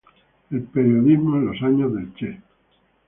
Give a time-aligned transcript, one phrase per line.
[0.49, 2.41] El periodismo en los años del Che.